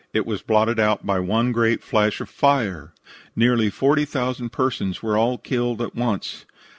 [0.13, 2.91] It was blotted out by one great flash of fire.
[3.35, 6.43] Nearly 40,000 persons were all killed at once.